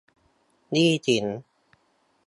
[0.71, 1.25] หนี้สิน